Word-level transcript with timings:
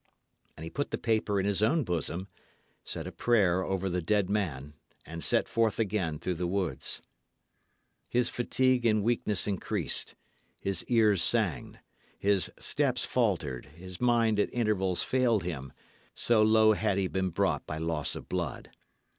And 0.57 0.63
he 0.63 0.71
put 0.71 0.89
the 0.89 0.97
paper 0.97 1.39
in 1.39 1.45
his 1.45 1.61
own 1.61 1.83
bosom, 1.83 2.27
said 2.83 3.05
a 3.05 3.11
prayer 3.11 3.63
over 3.63 3.87
the 3.87 4.01
dead 4.01 4.31
man, 4.31 4.73
and 5.05 5.23
set 5.23 5.47
forth 5.47 5.77
again 5.77 6.17
through 6.17 6.33
the 6.33 6.47
woods. 6.47 7.03
His 8.09 8.27
fatigue 8.27 8.83
and 8.83 9.03
weakness 9.03 9.45
increased; 9.45 10.15
his 10.59 10.83
ears 10.85 11.21
sang, 11.21 11.77
his 12.17 12.49
steps 12.57 13.05
faltered, 13.05 13.67
his 13.75 14.01
mind 14.01 14.39
at 14.39 14.51
intervals 14.51 15.03
failed 15.03 15.43
him, 15.43 15.71
so 16.15 16.41
low 16.41 16.73
had 16.73 16.97
he 16.97 17.07
been 17.07 17.29
brought 17.29 17.67
by 17.67 17.77
loss 17.77 18.15
of 18.15 18.27
blood. 18.27 18.71